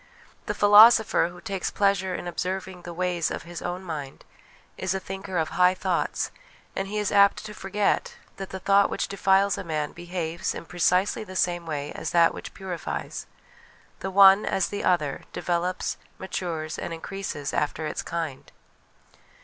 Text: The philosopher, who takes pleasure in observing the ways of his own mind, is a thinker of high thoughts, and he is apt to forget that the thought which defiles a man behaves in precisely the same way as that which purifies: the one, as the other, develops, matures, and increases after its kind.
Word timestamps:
The 0.47 0.55
philosopher, 0.55 1.27
who 1.29 1.39
takes 1.39 1.69
pleasure 1.69 2.15
in 2.15 2.27
observing 2.27 2.81
the 2.81 2.91
ways 2.93 3.29
of 3.29 3.43
his 3.43 3.61
own 3.61 3.83
mind, 3.83 4.25
is 4.75 4.95
a 4.95 4.99
thinker 4.99 5.37
of 5.37 5.49
high 5.49 5.75
thoughts, 5.75 6.31
and 6.75 6.87
he 6.87 6.97
is 6.97 7.11
apt 7.11 7.45
to 7.45 7.53
forget 7.53 8.15
that 8.37 8.49
the 8.49 8.57
thought 8.59 8.89
which 8.89 9.07
defiles 9.07 9.59
a 9.59 9.63
man 9.63 9.91
behaves 9.91 10.55
in 10.55 10.65
precisely 10.65 11.23
the 11.23 11.35
same 11.35 11.67
way 11.67 11.91
as 11.91 12.09
that 12.13 12.33
which 12.33 12.55
purifies: 12.55 13.27
the 13.99 14.09
one, 14.09 14.43
as 14.43 14.69
the 14.69 14.83
other, 14.83 15.21
develops, 15.33 15.97
matures, 16.17 16.79
and 16.79 16.95
increases 16.95 17.53
after 17.53 17.85
its 17.85 18.01
kind. 18.01 18.51